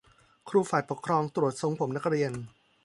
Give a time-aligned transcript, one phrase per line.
[0.49, 2.31] ครูฝ่ายปกครองตรวจทรงผมนักเรียน